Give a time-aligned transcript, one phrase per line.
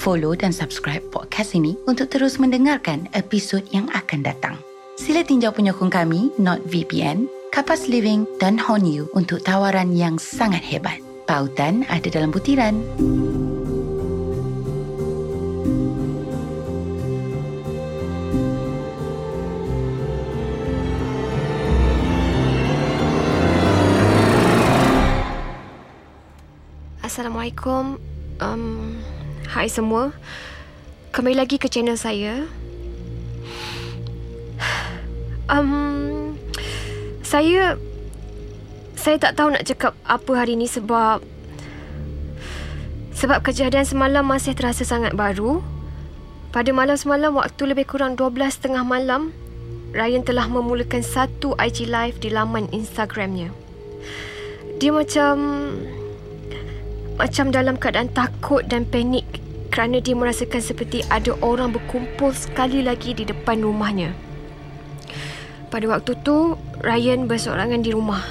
[0.00, 4.56] follow dan subscribe podcast ini untuk terus mendengarkan episod yang akan datang.
[4.96, 10.96] Sila tinjau penyokong kami, NotVPN, Kapas Living dan Honu untuk tawaran yang sangat hebat.
[11.28, 12.80] Pautan ada dalam butiran.
[27.04, 28.00] Assalamualaikum.
[28.40, 28.99] Um,
[29.50, 30.14] hai semua.
[31.10, 32.46] Kembali lagi ke channel saya.
[35.50, 36.38] Um,
[37.26, 37.74] saya
[38.94, 41.26] saya tak tahu nak cakap apa hari ni sebab
[43.10, 45.58] sebab kejadian semalam masih terasa sangat baru.
[46.54, 49.34] Pada malam semalam waktu lebih kurang 12.30 malam,
[49.90, 53.50] Ryan telah memulakan satu IG live di laman Instagramnya.
[54.78, 55.34] Dia macam
[57.20, 59.28] macam dalam keadaan takut dan panik
[59.68, 64.16] kerana dia merasakan seperti ada orang berkumpul sekali lagi di depan rumahnya.
[65.68, 68.24] Pada waktu tu, Ryan berseorangan di rumah.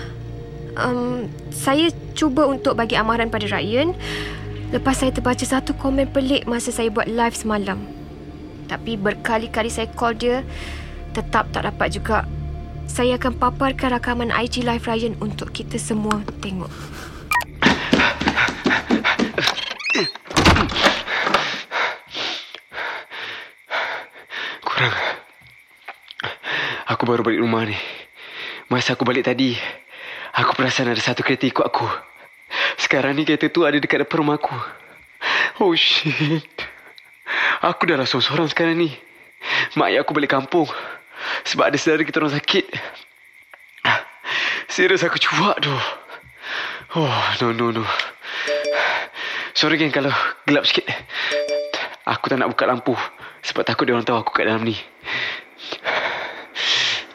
[0.73, 3.93] Um, saya cuba untuk bagi amaran pada Ryan
[4.69, 7.77] lepas saya terbaca satu komen pelik masa saya buat live semalam.
[8.65, 10.41] Tapi berkali-kali saya call dia,
[11.13, 12.25] tetap tak dapat juga.
[12.89, 16.73] Saya akan paparkan rakaman IG live Ryan untuk kita semua tengok.
[24.63, 24.95] Kurang.
[26.89, 27.77] Aku baru balik rumah ni.
[28.69, 29.57] Masa aku balik tadi,
[30.37, 31.87] aku perasan ada satu kereta ikut aku.
[32.77, 34.53] Sekarang ni kereta tu ada dekat depan rumah aku.
[35.59, 36.45] Oh shit.
[37.59, 38.89] Aku dah rasa seorang sekarang ni.
[39.75, 40.69] Mak ayah aku balik kampung.
[41.43, 42.65] Sebab ada saudara kita orang sakit.
[44.71, 45.75] Serius aku cuak tu.
[46.95, 47.85] Oh, no, no, no.
[49.59, 50.07] Sorry geng kalau
[50.47, 50.87] gelap sikit.
[52.07, 52.95] Aku tak nak buka lampu.
[53.43, 54.71] Sebab takut dia orang tahu aku kat dalam ni.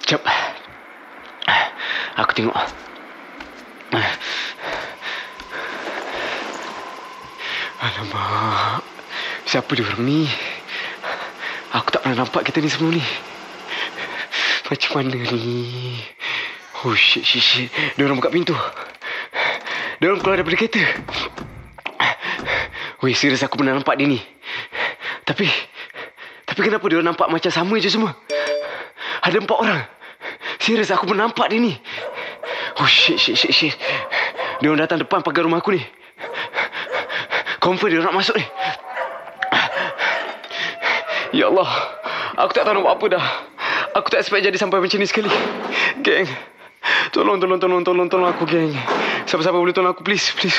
[0.05, 0.21] Jap.
[2.21, 2.53] Aku tengok.
[7.81, 8.85] Alamak.
[9.49, 10.29] Siapa dia orang ni?
[11.73, 13.05] Aku tak pernah nampak kita ni sebelum ni.
[14.69, 15.97] Macam mana ni?
[16.85, 17.73] Oh shit, shit, shit.
[17.97, 18.53] Dia orang buka pintu.
[19.97, 20.85] Dia orang keluar daripada kereta.
[23.05, 24.17] Weh, serius aku pernah nampak dia ni.
[25.29, 25.45] Tapi,
[26.49, 28.17] tapi kenapa dia nampak macam sama je semua?
[29.21, 29.85] Ada empat orang.
[30.57, 31.77] Serius aku pernah nampak dia ni.
[32.81, 33.77] Oh shit, shit, shit, shit.
[34.65, 35.85] Dia orang datang depan pagar rumah aku ni.
[37.61, 38.47] Confirm dia nak masuk ni.
[41.37, 41.69] Ya Allah.
[42.41, 43.25] Aku tak tahu nak buat apa dah.
[44.01, 45.29] Aku tak expect jadi sampai macam ni sekali.
[46.01, 46.25] Geng.
[47.13, 48.73] Tolong, tolong, tolong, tolong, tolong aku, geng.
[49.29, 50.57] Siapa-siapa boleh tolong aku, please, please.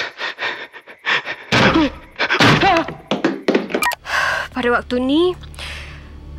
[4.55, 5.35] Pada waktu ni,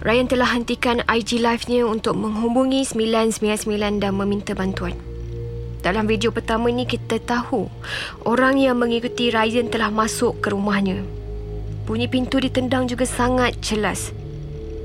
[0.01, 4.97] Ryan telah hentikan IG live-nya untuk menghubungi 999 dan meminta bantuan.
[5.85, 7.69] Dalam video pertama ni kita tahu
[8.25, 11.05] orang yang mengikuti Ryan telah masuk ke rumahnya.
[11.85, 14.17] Bunyi pintu ditendang juga sangat jelas.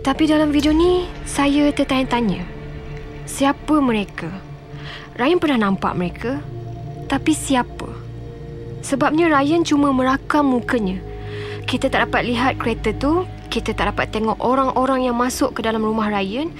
[0.03, 2.43] Tapi dalam video ni saya tertanya-tanya.
[3.31, 4.27] Siapa mereka?
[5.15, 6.43] Ryan pernah nampak mereka?
[7.07, 7.87] Tapi siapa?
[8.83, 11.10] Sebabnya Ryan cuma merakam mukanya.
[11.71, 15.79] Kita tak dapat lihat kereta tu, kita tak dapat tengok orang-orang yang masuk ke dalam
[15.79, 16.51] rumah Ryan.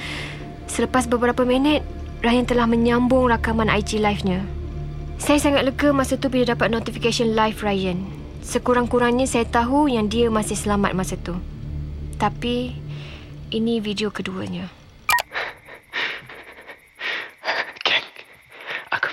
[0.72, 1.84] Selepas beberapa minit,
[2.24, 4.40] Ryan telah menyambung rakaman IG live-nya.
[5.20, 8.08] Saya sangat lega masa tu bila dapat notification live Ryan.
[8.40, 11.36] Sekurang-kurangnya saya tahu yang dia masih selamat masa tu.
[12.16, 12.72] Tapi,
[13.52, 14.72] ini video keduanya.
[17.84, 18.08] Geng.
[18.96, 19.12] Aku...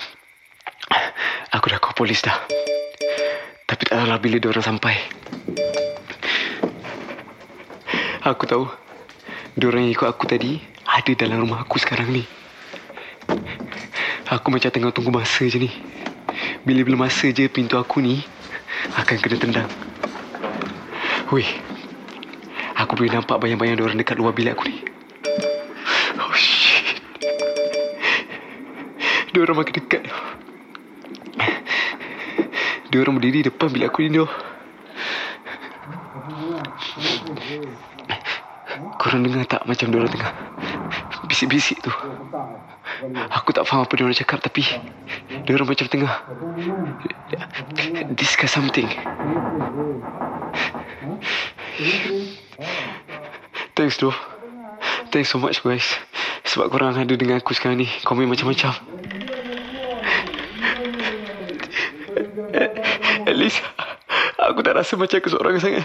[1.59, 2.39] Aku dah call polis dah.
[3.67, 4.95] Tapi tak tahulah bila dia orang sampai.
[8.29, 8.69] Aku tahu.
[9.57, 12.21] Dia orang yang ikut aku tadi ada dalam rumah aku sekarang ni.
[14.29, 15.73] Aku macam tengah tunggu masa je ni.
[16.61, 18.21] Bila-bila masa je pintu aku ni
[19.01, 19.69] akan kena tendang.
[21.33, 21.49] Weh.
[22.77, 24.77] Aku boleh nampak bayang-bayang dia orang dekat luar bilik aku ni.
[26.21, 27.01] Oh shit.
[29.33, 30.05] Dia orang makin dekat.
[32.93, 34.29] Dia orang berdiri depan bilik aku ni tu.
[39.09, 40.33] Korang dengar tak macam dia orang tengah
[41.25, 41.89] bisik-bisik tu.
[43.33, 44.61] Aku tak faham apa dia orang cakap tapi
[45.49, 46.13] dia orang macam tengah
[48.13, 48.85] discuss something.
[53.73, 54.13] Thanks tu.
[55.09, 55.97] Thanks so much guys.
[56.45, 57.89] Sebab korang ada dengan aku sekarang ni.
[58.05, 58.77] Komen macam-macam.
[63.25, 63.65] At least
[64.37, 65.81] aku tak rasa macam aku seorang sangat.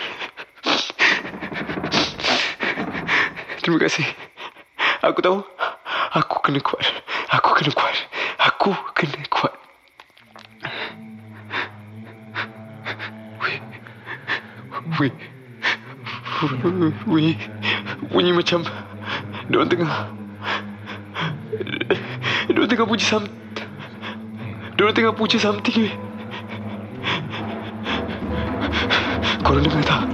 [3.65, 4.05] Terima kasih.
[5.01, 5.41] Aku tahu.
[6.13, 6.85] Aku kena kuat.
[7.33, 7.97] Aku kena kuat.
[8.37, 9.57] Aku kena kuat.
[15.01, 15.17] Wih.
[17.09, 17.41] Wih.
[18.13, 18.69] Bunyi macam...
[19.49, 20.13] Diorang tengah...
[22.53, 23.25] Diorang tengah puji some...
[24.77, 25.89] Diorang tengah puji something.
[29.41, 30.05] Korang dengar tak?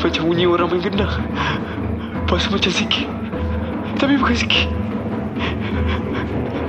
[0.00, 1.12] Macam bunyi orang main gendang.
[2.30, 3.10] Pas macam sikit.
[3.98, 4.70] Tapi bukan sikit.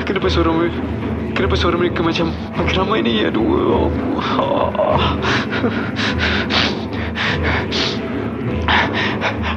[0.09, 0.81] Kenapa suara mereka...
[1.37, 3.21] Kenapa suara mereka macam makin ramai ni?
[3.21, 3.93] Aduh.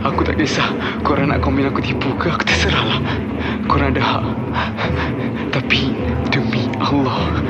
[0.05, 0.69] Aku tak kisah
[1.01, 3.01] Korang nak komen aku tipu ke Aku terserah lah
[3.65, 4.25] Korang ada hak
[5.49, 5.97] Tapi
[6.29, 7.41] Demi Allah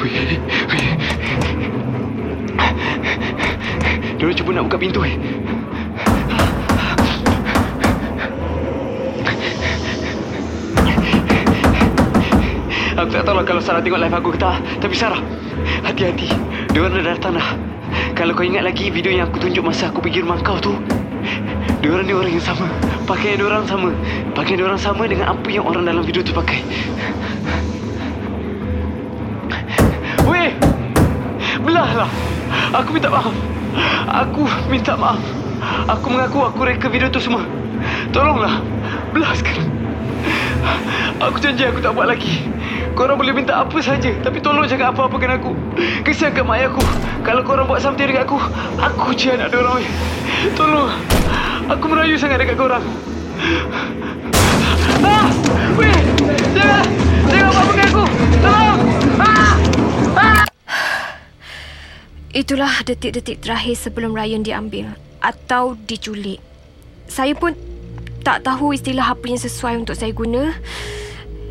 [0.00, 0.40] Weh
[4.34, 5.14] Diorang cuba nak buka pintu eh?
[12.98, 14.58] Aku tak tahu lah kalau Sarah tengok live aku ke tak.
[14.82, 15.22] Tapi Sarah
[15.86, 16.34] Hati-hati.
[16.74, 17.54] Diorang dah datang dah.
[18.18, 20.74] Kalau kau ingat lagi video yang aku tunjuk masa aku pergi rumah kau tu
[21.78, 22.66] Diorang ni orang yang sama.
[23.06, 23.94] Pakaian diorang sama.
[24.34, 26.58] Pakaian diorang sama dengan apa yang orang dalam video tu pakai.
[30.26, 30.50] Weh!
[31.62, 32.10] Belahlah
[32.74, 33.53] Aku minta maaf
[34.24, 35.20] Aku minta maaf
[35.90, 37.42] Aku mengaku aku reka video tu semua
[38.14, 38.62] Tolonglah
[39.10, 39.68] Belah sekarang
[41.20, 42.46] Aku janji aku tak buat lagi
[42.94, 45.52] Korang boleh minta apa saja Tapi tolong jangan apa-apakan aku
[46.06, 46.84] Kesiankan mak ayah aku
[47.26, 48.38] Kalau korang buat something dekat aku
[48.78, 49.88] Aku je anak diorang weh
[50.54, 50.90] Tolong
[51.68, 52.84] Aku merayu sangat dekat korang
[55.04, 55.28] Ah!
[55.76, 55.98] Weh!
[56.56, 56.84] Jangan!
[57.28, 58.03] Jangan apa-apakan aku!
[62.34, 66.42] Itulah detik-detik terakhir sebelum Ryan diambil atau diculik.
[67.06, 67.54] Saya pun
[68.26, 70.50] tak tahu istilah apa yang sesuai untuk saya guna.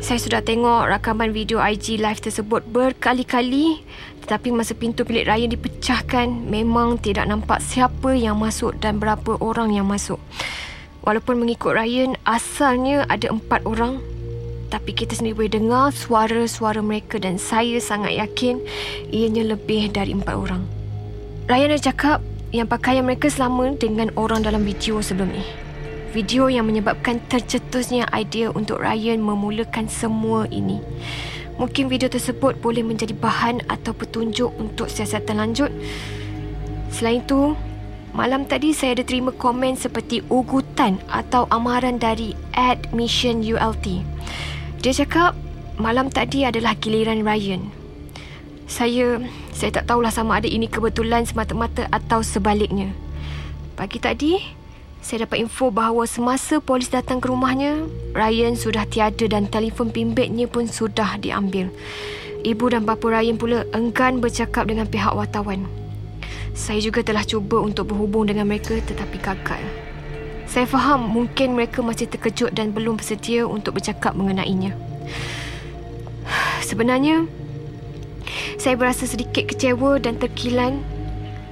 [0.04, 3.80] Saya sudah tengok rakaman video IG live tersebut berkali-kali
[4.28, 9.72] tetapi masa pintu bilik Ryan dipecahkan memang tidak nampak siapa yang masuk dan berapa orang
[9.72, 10.20] yang masuk.
[11.00, 14.04] Walaupun mengikut Ryan asalnya ada empat orang
[14.74, 18.58] tapi kita sendiri boleh dengar suara-suara mereka dan saya sangat yakin
[19.14, 20.66] ianya lebih dari empat orang.
[21.46, 22.18] Ryan ada cakap
[22.50, 25.46] yang pakaian mereka selama dengan orang dalam video sebelum ni.
[26.10, 30.82] Video yang menyebabkan tercetusnya idea untuk Ryan memulakan semua ini.
[31.54, 35.70] Mungkin video tersebut boleh menjadi bahan atau petunjuk untuk siasatan lanjut.
[36.90, 37.54] Selain itu,
[38.10, 44.02] malam tadi saya ada terima komen seperti ugutan atau amaran dari Admission ULT.
[44.84, 45.32] Dia cakap
[45.80, 47.72] malam tadi adalah giliran Ryan.
[48.68, 49.16] Saya
[49.56, 52.92] saya tak tahulah sama ada ini kebetulan semata-mata atau sebaliknya.
[53.80, 54.36] Pagi tadi,
[55.00, 60.44] saya dapat info bahawa semasa polis datang ke rumahnya, Ryan sudah tiada dan telefon bimbitnya
[60.52, 61.72] pun sudah diambil.
[62.44, 65.64] Ibu dan bapa Ryan pula enggan bercakap dengan pihak wartawan.
[66.52, 69.64] Saya juga telah cuba untuk berhubung dengan mereka tetapi gagal.
[70.54, 74.70] Saya faham mungkin mereka masih terkejut dan belum bersedia untuk bercakap mengenainya.
[76.62, 77.26] Sebenarnya,
[78.54, 80.78] saya berasa sedikit kecewa dan terkilan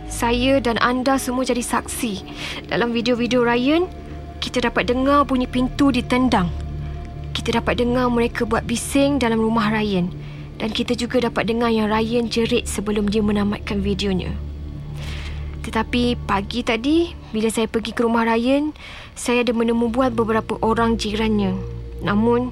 [0.06, 2.23] saya dan anda semua jadi saksi.
[2.71, 3.90] Dalam video-video Ryan,
[4.38, 6.47] kita dapat dengar bunyi pintu ditendang.
[7.35, 10.14] Kita dapat dengar mereka buat bising dalam rumah Ryan.
[10.62, 14.30] Dan kita juga dapat dengar yang Ryan jerit sebelum dia menamatkan videonya.
[15.62, 18.75] Tetapi pagi tadi, bila saya pergi ke rumah Ryan,
[19.14, 21.54] saya ada menemu buat beberapa orang jirannya.
[22.02, 22.50] Namun,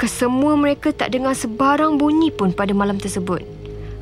[0.00, 3.44] kesemua mereka tak dengar sebarang bunyi pun pada malam tersebut.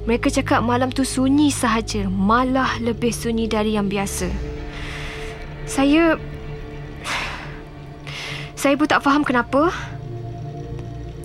[0.06, 4.30] Mereka cakap malam tu sunyi sahaja, malah lebih sunyi dari yang biasa.
[5.66, 6.16] Saya
[8.60, 9.74] saya pun tak faham kenapa.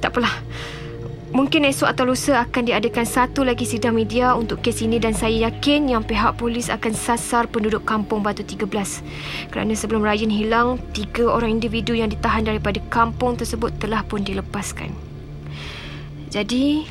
[0.02, 0.36] Tak apalah.
[1.36, 5.52] Mungkin esok atau lusa akan diadakan satu lagi sidang media untuk kes ini dan saya
[5.52, 8.64] yakin yang pihak polis akan sasar penduduk kampung Batu 13.
[9.52, 14.96] Kerana sebelum Ryan hilang, tiga orang individu yang ditahan daripada kampung tersebut telah pun dilepaskan.
[16.32, 16.88] Jadi,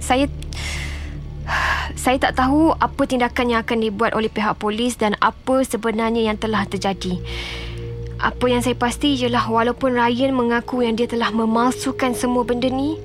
[0.00, 0.24] saya
[2.00, 6.40] saya tak tahu apa tindakan yang akan dibuat oleh pihak polis dan apa sebenarnya yang
[6.40, 7.20] telah terjadi.
[8.20, 13.00] Apa yang saya pasti ialah walaupun Ryan mengaku yang dia telah memalsukan semua benda ni,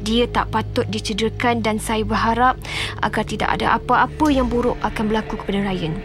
[0.00, 2.56] dia tak patut dicederakan dan saya berharap
[3.04, 6.00] agar tidak ada apa-apa yang buruk akan berlaku kepada Ryan.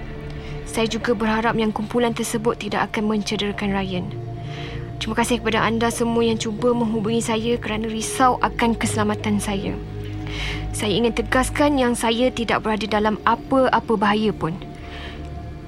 [0.67, 4.05] Saya juga berharap yang kumpulan tersebut tidak akan mencederakan Ryan.
[4.99, 9.79] Terima kasih kepada anda semua yang cuba menghubungi saya kerana risau akan keselamatan saya.
[10.75, 14.59] Saya ingin tegaskan yang saya tidak berada dalam apa-apa bahaya pun.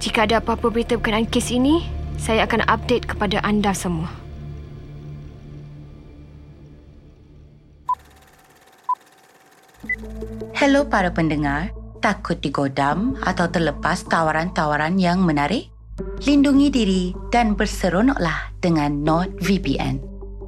[0.03, 1.92] Jika ada apa-apa berita berkenaan kes ini,
[2.24, 4.08] saya akan update kepada anda semua.
[10.56, 15.68] Hello para pendengar, takut digodam atau terlepas tawaran-tawaran yang menarik?
[16.24, 20.00] Lindungi diri dan berseronoklah dengan NordVPN.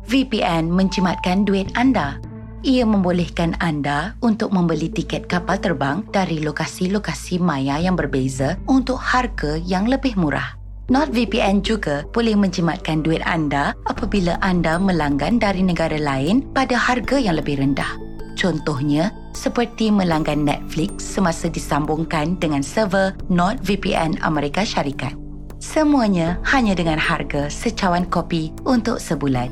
[0.07, 2.23] VPN menjimatkan duit anda.
[2.63, 9.59] Ia membolehkan anda untuk membeli tiket kapal terbang dari lokasi-lokasi maya yang berbeza untuk harga
[9.59, 10.64] yang lebih murah.
[10.85, 17.41] NordVPN juga boleh menjimatkan duit anda apabila anda melanggan dari negara lain pada harga yang
[17.41, 17.97] lebih rendah.
[18.37, 25.17] Contohnya, seperti melanggan Netflix semasa disambungkan dengan server NordVPN Amerika Syarikat.
[25.57, 29.49] Semuanya hanya dengan harga secawan kopi untuk sebulan.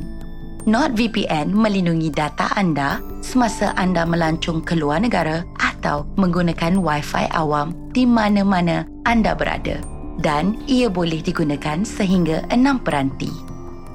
[0.69, 8.05] NordVPN melindungi data anda semasa anda melancung ke luar negara atau menggunakan Wi-Fi awam di
[8.05, 9.92] mana-mana anda berada.
[10.23, 13.29] Dan ia boleh digunakan sehingga enam peranti.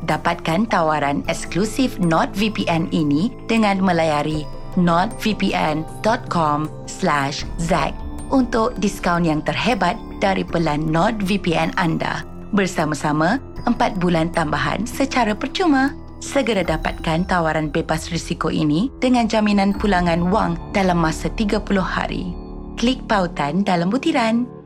[0.05, 4.45] Dapatkan tawaran eksklusif NordVPN ini dengan melayari
[4.77, 7.97] nordvpn.com slash zack
[8.29, 15.93] untuk diskaun yang terhebat dari pelan NordVPN anda bersama-sama 4 bulan tambahan secara percuma.
[16.19, 22.35] Segera dapatkan tawaran bebas risiko ini dengan jaminan pulangan wang dalam masa 30 hari.
[22.75, 24.58] Klik pautan dalam butiran.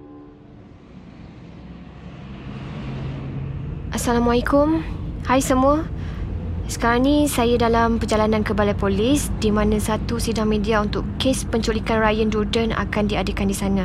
[3.92, 4.80] Assalamualaikum.
[5.28, 5.84] Hai semua.
[6.64, 11.44] Sekarang ni saya dalam perjalanan ke balai polis di mana satu sidang media untuk kes
[11.44, 13.84] penculikan Ryan Jordan akan diadakan di sana.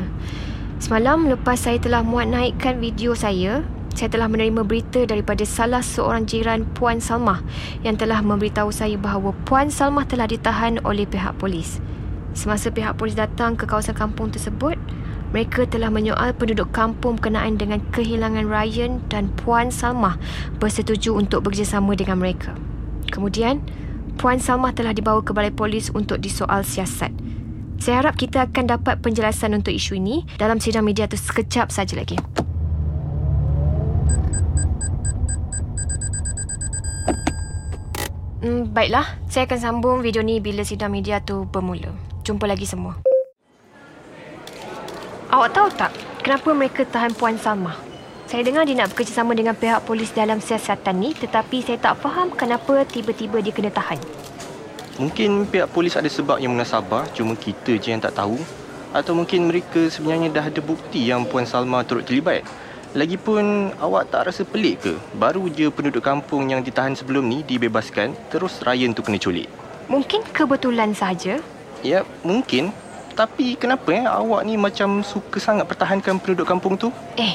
[0.80, 3.68] Semalam lepas saya telah muat naikkan video saya
[4.00, 7.44] saya telah menerima berita daripada salah seorang jiran Puan Salmah
[7.84, 11.84] yang telah memberitahu saya bahawa Puan Salmah telah ditahan oleh pihak polis.
[12.32, 14.77] Semasa pihak polis datang ke kawasan kampung tersebut,
[15.38, 20.18] mereka telah menyoal penduduk kampung berkenaan dengan kehilangan Ryan dan Puan Salmah
[20.58, 22.58] bersetuju untuk bekerjasama dengan mereka.
[23.14, 23.62] Kemudian,
[24.18, 27.14] Puan Salmah telah dibawa ke balai polis untuk disoal siasat.
[27.78, 31.94] Saya harap kita akan dapat penjelasan untuk isu ini dalam sidang media itu sekejap saja
[31.94, 32.18] lagi.
[38.42, 41.94] Hmm, baiklah, saya akan sambung video ni bila sidang media tu bermula.
[42.26, 43.07] Jumpa lagi semua.
[45.28, 45.92] Awak tahu tak
[46.24, 47.76] kenapa mereka tahan Puan Salma?
[48.32, 52.32] Saya dengar dia nak bekerjasama dengan pihak polis dalam siasatan ni tetapi saya tak faham
[52.32, 54.00] kenapa tiba-tiba dia kena tahan.
[54.96, 58.40] Mungkin pihak polis ada sebab yang munasabah cuma kita je yang tak tahu.
[58.96, 62.48] Atau mungkin mereka sebenarnya dah ada bukti yang Puan Salma turut terlibat.
[62.96, 64.96] Lagipun awak tak rasa pelik ke?
[65.20, 69.52] Baru je penduduk kampung yang ditahan sebelum ni dibebaskan, terus Ryan tu kena culik.
[69.92, 71.44] Mungkin kebetulan saja.
[71.84, 72.72] Ya, mungkin.
[73.18, 76.94] Tapi kenapa eh awak ni macam suka sangat pertahankan penduduk kampung tu?
[77.18, 77.34] Eh,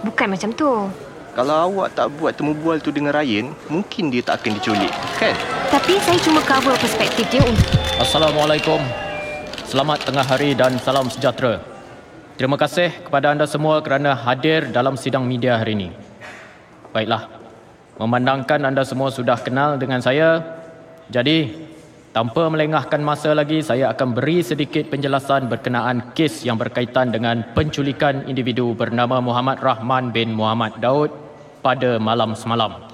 [0.00, 0.88] bukan macam tu.
[1.36, 4.88] Kalau awak tak buat temu bual tu dengan Ryan, mungkin dia tak akan diculik,
[5.20, 5.36] kan?
[5.68, 7.76] Tapi saya cuma cover perspektif dia untuk...
[8.00, 8.80] Assalamualaikum.
[9.68, 11.60] Selamat tengah hari dan salam sejahtera.
[12.40, 15.92] Terima kasih kepada anda semua kerana hadir dalam sidang media hari ini.
[16.96, 17.28] Baiklah,
[18.00, 20.40] memandangkan anda semua sudah kenal dengan saya,
[21.12, 21.67] jadi
[22.18, 28.26] tanpa melengahkan masa lagi, saya akan beri sedikit penjelasan berkenaan kes yang berkaitan dengan penculikan
[28.26, 31.14] individu bernama Muhammad Rahman bin Muhammad Daud
[31.62, 32.90] pada malam semalam.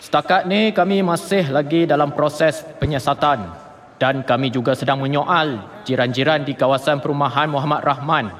[0.00, 3.52] Setakat ni kami masih lagi dalam proses penyiasatan
[4.00, 8.32] dan kami juga sedang menyoal jiran-jiran di kawasan perumahan Muhammad Rahman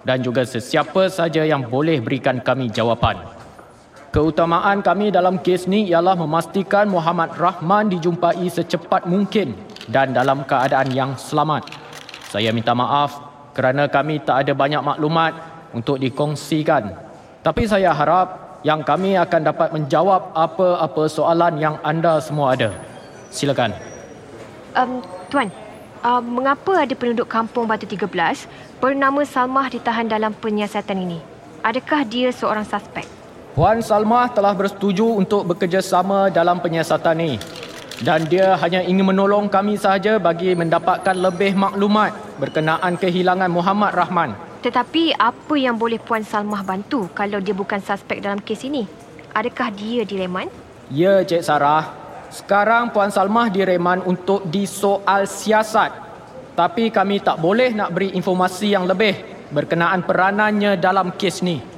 [0.00, 3.20] dan juga sesiapa saja yang boleh berikan kami jawapan.
[4.08, 9.52] Keutamaan kami dalam kes ni ialah memastikan Muhammad Rahman dijumpai secepat mungkin
[9.84, 11.68] dan dalam keadaan yang selamat.
[12.32, 13.20] Saya minta maaf
[13.52, 15.36] kerana kami tak ada banyak maklumat
[15.76, 16.88] untuk dikongsikan.
[17.44, 22.72] Tapi saya harap yang kami akan dapat menjawab apa-apa soalan yang anda semua ada.
[23.28, 23.76] Silakan.
[24.72, 25.52] Um, Tuan,
[26.00, 28.08] uh, mengapa ada penduduk kampung Batu 13
[28.80, 31.20] bernama Salmah ditahan dalam penyiasatan ini?
[31.60, 33.17] Adakah dia seorang suspek?
[33.56, 37.36] Puan Salmah telah bersetuju untuk bekerjasama dalam penyiasatan ini
[38.04, 44.30] dan dia hanya ingin menolong kami sahaja bagi mendapatkan lebih maklumat berkenaan kehilangan Muhammad Rahman.
[44.62, 48.86] Tetapi apa yang boleh Puan Salmah bantu kalau dia bukan suspek dalam kes ini?
[49.34, 50.50] Adakah dia direman?
[50.90, 51.94] Ya, Cik Sarah.
[52.28, 55.94] Sekarang Puan Salmah direman untuk disoal siasat.
[56.58, 59.14] Tapi kami tak boleh nak beri informasi yang lebih
[59.54, 61.77] berkenaan peranannya dalam kes ni.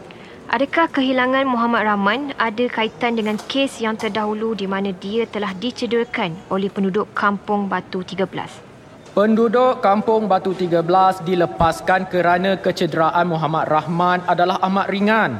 [0.50, 6.34] Adakah kehilangan Muhammad Rahman ada kaitan dengan kes yang terdahulu di mana dia telah dicederakan
[6.50, 9.14] oleh penduduk kampung Batu 13?
[9.14, 15.38] Penduduk kampung Batu 13 dilepaskan kerana kecederaan Muhammad Rahman adalah amat ringan.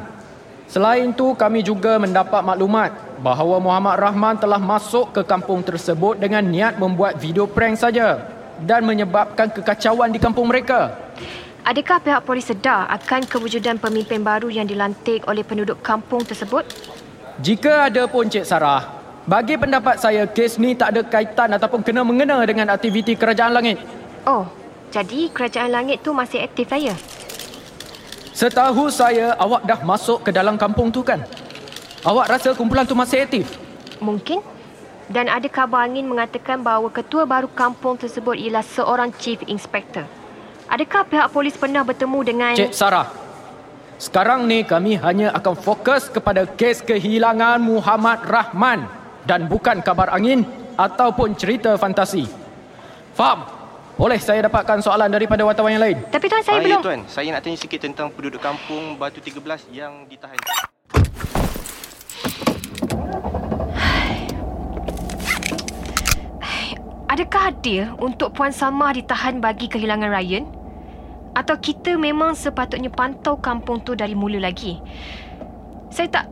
[0.71, 6.47] Selain itu, kami juga mendapat maklumat bahawa Muhammad Rahman telah masuk ke kampung tersebut dengan
[6.47, 8.31] niat membuat video prank saja
[8.63, 10.95] dan menyebabkan kekacauan di kampung mereka.
[11.61, 16.65] Adakah pihak polis sedar akan kewujudan pemimpin baru yang dilantik oleh penduduk kampung tersebut?
[17.45, 18.85] Jika ada pun Cik Sarah,
[19.29, 23.77] bagi pendapat saya, kes ni tak ada kaitan ataupun kena-mengena dengan aktiviti Kerajaan Langit.
[24.25, 24.49] Oh,
[24.89, 26.97] jadi Kerajaan Langit tu masih aktif saya?
[28.33, 31.21] Setahu saya, awak dah masuk ke dalam kampung tu kan?
[32.01, 33.45] Awak rasa kumpulan tu masih aktif?
[34.01, 34.41] Mungkin.
[35.11, 40.09] Dan ada kabar angin mengatakan bahawa ketua baru kampung tersebut ialah seorang chief inspector.
[40.71, 42.55] Adakah pihak polis pernah bertemu dengan...
[42.55, 43.11] Cik Sarah,
[43.99, 48.87] sekarang ni kami hanya akan fokus kepada kes kehilangan Muhammad Rahman
[49.27, 50.47] dan bukan kabar angin
[50.79, 52.31] ataupun cerita fantasi.
[53.19, 53.51] Faham?
[53.99, 55.99] Boleh saya dapatkan soalan daripada wartawan yang lain?
[56.07, 56.81] Tapi tuan saya Ah, belum...
[56.87, 57.01] Tuan.
[57.11, 60.39] Saya nak tanya sikit tentang penduduk kampung Batu 13 yang ditahan.
[67.11, 70.60] Adakah adil untuk Puan Salma ditahan bagi kehilangan Ryan?
[71.41, 74.77] Atau kita memang sepatutnya pantau kampung tu dari mula lagi?
[75.89, 76.25] Saya tak...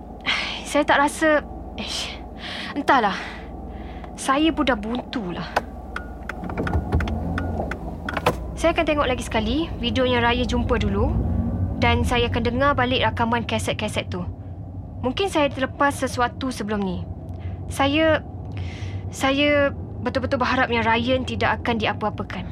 [0.69, 1.41] Saya tak rasa...
[1.81, 2.21] Ish,
[2.77, 3.17] entahlah.
[4.21, 5.49] Saya pun dah buntu lah.
[8.53, 11.15] Saya akan tengok lagi sekali video yang Raya jumpa dulu
[11.79, 14.21] dan saya akan dengar balik rakaman kaset-kaset tu.
[15.00, 17.00] Mungkin saya terlepas sesuatu sebelum ni.
[17.73, 18.21] Saya...
[19.09, 19.73] Saya
[20.05, 22.45] betul-betul berharap yang Ryan tidak akan diapa-apakan.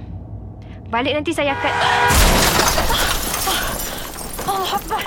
[0.89, 1.73] Balik nanti saya akan...
[4.67, 5.05] Akbar.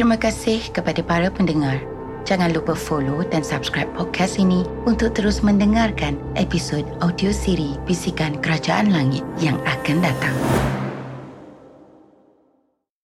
[0.00, 1.99] Terima kasih kepada para pendengar.
[2.30, 8.94] Jangan lupa follow dan subscribe podcast ini untuk terus mendengarkan episod audio siri Bisikan Kerajaan
[8.94, 10.38] Langit yang akan datang.